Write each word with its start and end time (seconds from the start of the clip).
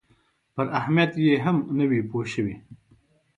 پر 0.53 0.65
اهمیت 0.79 1.11
یې 1.25 1.33
هم 1.45 1.57
نه 1.77 1.85
وي 1.89 2.01
پوه 2.09 2.25
شوي. 2.33 2.55